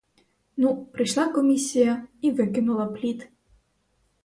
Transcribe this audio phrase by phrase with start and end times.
[0.57, 3.27] Ну, прийшла комісія і викинула пліт.